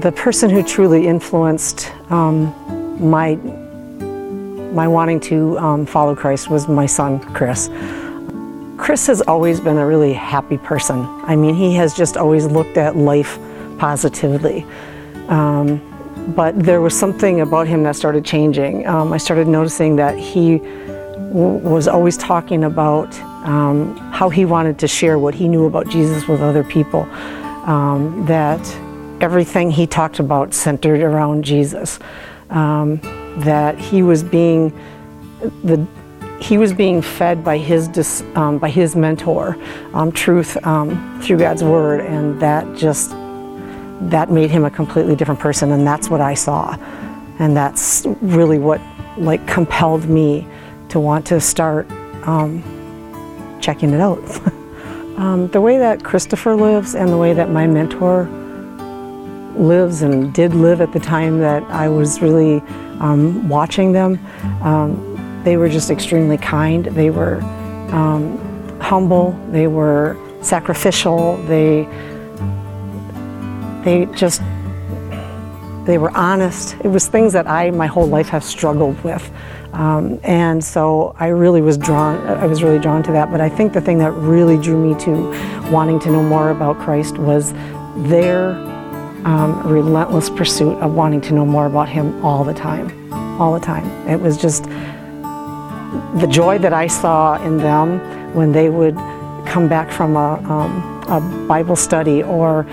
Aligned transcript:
the 0.00 0.12
person 0.12 0.50
who 0.50 0.62
truly 0.62 1.06
influenced 1.06 1.92
um, 2.10 2.54
my 3.00 3.36
my 4.72 4.86
wanting 4.86 5.18
to 5.18 5.58
um, 5.58 5.84
follow 5.84 6.14
Christ 6.14 6.48
was 6.48 6.68
my 6.68 6.86
son 6.86 7.18
Chris. 7.34 7.68
Chris 8.76 9.06
has 9.08 9.20
always 9.22 9.60
been 9.60 9.78
a 9.78 9.86
really 9.86 10.12
happy 10.12 10.56
person. 10.58 11.00
I 11.24 11.36
mean, 11.36 11.54
he 11.54 11.74
has 11.74 11.92
just 11.92 12.16
always 12.16 12.46
looked 12.46 12.76
at 12.76 12.96
life 12.96 13.38
positively. 13.78 14.64
Um, 15.28 15.82
but 16.34 16.58
there 16.58 16.80
was 16.80 16.98
something 16.98 17.40
about 17.40 17.66
him 17.66 17.82
that 17.82 17.96
started 17.96 18.24
changing. 18.24 18.86
Um, 18.86 19.12
I 19.12 19.18
started 19.18 19.48
noticing 19.48 19.96
that 19.96 20.18
he 20.18 20.56
was 21.32 21.88
always 21.88 22.16
talking 22.16 22.64
about 22.64 23.14
um, 23.44 23.96
how 24.12 24.28
he 24.28 24.44
wanted 24.44 24.78
to 24.78 24.88
share 24.88 25.18
what 25.18 25.34
he 25.34 25.48
knew 25.48 25.66
about 25.66 25.88
Jesus 25.88 26.26
with 26.26 26.40
other 26.40 26.64
people. 26.64 27.02
Um, 27.66 28.24
that 28.26 28.60
everything 29.20 29.70
he 29.70 29.86
talked 29.86 30.18
about 30.18 30.54
centered 30.54 31.00
around 31.00 31.44
Jesus. 31.44 31.98
Um, 32.50 33.00
that 33.38 33.78
he 33.78 34.02
was 34.02 34.22
being 34.22 34.70
the 35.62 35.86
he 36.40 36.56
was 36.56 36.72
being 36.72 37.02
fed 37.02 37.44
by 37.44 37.58
his 37.58 37.86
dis, 37.86 38.22
um, 38.34 38.58
by 38.58 38.70
his 38.70 38.96
mentor, 38.96 39.58
truth 40.14 40.56
um, 40.66 41.20
through 41.20 41.38
God's 41.38 41.62
word, 41.62 42.00
and 42.00 42.40
that 42.40 42.76
just 42.76 43.10
that 44.10 44.30
made 44.30 44.50
him 44.50 44.64
a 44.64 44.70
completely 44.70 45.14
different 45.14 45.38
person, 45.38 45.70
and 45.72 45.86
that's 45.86 46.08
what 46.08 46.20
I 46.20 46.34
saw, 46.34 46.76
and 47.38 47.56
that's 47.56 48.06
really 48.22 48.58
what 48.58 48.80
like 49.18 49.46
compelled 49.46 50.08
me 50.08 50.46
to 50.88 50.98
want 50.98 51.26
to 51.26 51.40
start 51.40 51.90
um, 52.26 52.62
checking 53.60 53.90
it 53.90 54.00
out. 54.00 54.22
Um, 55.16 55.48
the 55.48 55.60
way 55.60 55.76
that 55.76 56.02
Christopher 56.02 56.56
lives 56.56 56.94
and 56.94 57.10
the 57.10 57.18
way 57.18 57.34
that 57.34 57.50
my 57.50 57.66
mentor 57.66 58.24
lives 59.60 60.02
and 60.02 60.32
did 60.32 60.54
live 60.54 60.80
at 60.80 60.92
the 60.92 61.00
time 61.00 61.38
that 61.40 61.62
I 61.64 61.88
was 61.88 62.20
really 62.20 62.60
um, 63.00 63.48
watching 63.48 63.92
them, 63.92 64.18
um, 64.62 65.42
they 65.44 65.56
were 65.56 65.68
just 65.68 65.90
extremely 65.90 66.38
kind. 66.38 66.86
They 66.86 67.10
were 67.10 67.40
um, 67.92 68.38
humble. 68.80 69.32
They 69.50 69.66
were 69.66 70.16
sacrificial. 70.42 71.36
They 71.44 71.88
they 73.84 74.06
just 74.14 74.42
they 75.86 75.98
were 75.98 76.10
honest. 76.16 76.76
It 76.84 76.88
was 76.88 77.08
things 77.08 77.32
that 77.32 77.46
I 77.46 77.70
my 77.70 77.86
whole 77.86 78.06
life 78.06 78.28
have 78.28 78.44
struggled 78.44 79.02
with. 79.02 79.30
Um, 79.72 80.18
and 80.24 80.62
so 80.62 81.14
I 81.18 81.28
really 81.28 81.62
was 81.62 81.78
drawn, 81.78 82.16
I 82.26 82.46
was 82.46 82.62
really 82.62 82.80
drawn 82.80 83.02
to 83.04 83.12
that. 83.12 83.30
But 83.30 83.40
I 83.40 83.48
think 83.48 83.72
the 83.72 83.80
thing 83.80 83.98
that 83.98 84.10
really 84.12 84.58
drew 84.58 84.76
me 84.76 84.98
to 85.04 85.70
wanting 85.70 86.00
to 86.00 86.10
know 86.10 86.22
more 86.22 86.50
about 86.50 86.78
Christ 86.78 87.18
was 87.18 87.52
their 87.96 88.52
um, 89.24 89.66
relentless 89.66 90.30
pursuit 90.30 90.76
of 90.78 90.94
wanting 90.94 91.20
to 91.22 91.34
know 91.34 91.46
more 91.46 91.66
about 91.66 91.88
Him 91.88 92.24
all 92.24 92.44
the 92.44 92.54
time, 92.54 93.12
all 93.40 93.52
the 93.52 93.64
time. 93.64 93.84
It 94.08 94.20
was 94.20 94.36
just 94.36 94.64
the 94.64 96.28
joy 96.30 96.58
that 96.58 96.72
I 96.72 96.86
saw 96.86 97.42
in 97.44 97.58
them 97.58 98.34
when 98.34 98.52
they 98.52 98.70
would 98.70 98.94
come 99.46 99.68
back 99.68 99.90
from 99.90 100.16
a, 100.16 100.34
um, 100.50 101.02
a 101.08 101.46
Bible 101.46 101.76
study 101.76 102.22
or 102.22 102.66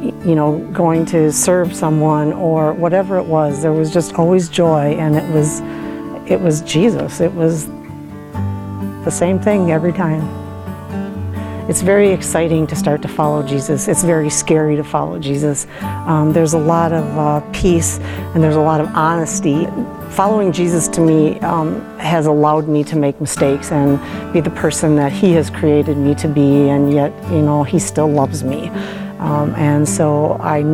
you 0.00 0.34
know, 0.34 0.58
going 0.72 1.04
to 1.06 1.30
serve 1.30 1.74
someone 1.74 2.32
or 2.32 2.72
whatever 2.72 3.18
it 3.18 3.24
was, 3.24 3.60
there 3.60 3.72
was 3.72 3.92
just 3.92 4.14
always 4.14 4.48
joy 4.48 4.94
and 4.94 5.14
it 5.16 5.34
was 5.34 5.60
it 6.30 6.40
was 6.40 6.60
Jesus. 6.62 7.20
It 7.20 7.32
was 7.34 7.66
the 9.04 9.10
same 9.10 9.38
thing 9.38 9.72
every 9.72 9.92
time. 9.92 10.39
It's 11.70 11.82
very 11.82 12.10
exciting 12.10 12.66
to 12.66 12.74
start 12.74 13.00
to 13.02 13.06
follow 13.06 13.44
Jesus. 13.44 13.86
It's 13.86 14.02
very 14.02 14.28
scary 14.28 14.74
to 14.74 14.82
follow 14.82 15.20
Jesus. 15.20 15.68
Um, 15.82 16.32
there's 16.32 16.52
a 16.52 16.58
lot 16.58 16.92
of 16.92 17.04
uh, 17.16 17.48
peace 17.52 18.00
and 18.34 18.42
there's 18.42 18.56
a 18.56 18.60
lot 18.60 18.80
of 18.80 18.88
honesty. 18.88 19.68
Following 20.08 20.50
Jesus 20.50 20.88
to 20.88 21.00
me 21.00 21.38
um, 21.42 21.80
has 21.98 22.26
allowed 22.26 22.66
me 22.66 22.82
to 22.82 22.96
make 22.96 23.20
mistakes 23.20 23.70
and 23.70 24.00
be 24.32 24.40
the 24.40 24.50
person 24.50 24.96
that 24.96 25.12
He 25.12 25.30
has 25.34 25.48
created 25.48 25.96
me 25.96 26.16
to 26.16 26.26
be, 26.26 26.70
and 26.70 26.92
yet, 26.92 27.12
you 27.30 27.40
know, 27.40 27.62
He 27.62 27.78
still 27.78 28.08
loves 28.08 28.42
me. 28.42 28.66
Um, 29.20 29.54
and 29.54 29.88
so 29.88 30.32
I, 30.40 30.64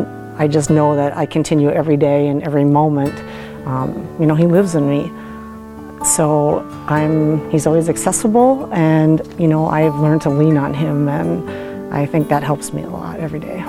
I 0.43 0.49
just 0.49 0.71
know 0.71 0.97
that 0.97 1.15
I 1.15 1.27
continue 1.27 1.69
every 1.69 1.99
day 1.99 2.29
and 2.29 2.43
every 2.43 2.65
moment. 2.65 3.15
Um, 3.67 4.17
you 4.19 4.25
know, 4.25 4.35
He 4.35 4.47
lives 4.47 4.75
in 4.75 4.89
me. 4.89 5.13
So 6.05 6.61
I'm, 6.87 7.51
he's 7.51 7.67
always 7.67 7.89
accessible 7.89 8.73
and, 8.73 9.23
you 9.41 9.49
know, 9.49 9.67
I've 9.67 9.97
learned 9.97 10.23
to 10.23 10.31
lean 10.31 10.57
on 10.57 10.75
him 10.75 11.09
and 11.09 11.95
I 11.95 12.07
think 12.07 12.29
that 12.29 12.43
helps 12.43 12.73
me 12.73 12.83
a 12.83 12.91
lot 12.91 13.19
every 13.21 13.41
day. 13.41 13.65